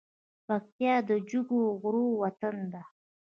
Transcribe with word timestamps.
پکتیا 0.47 0.95
د 1.09 1.11
جګو 1.29 1.61
غرو 1.81 2.05
وطن 2.21 2.55
ده. 2.73 2.81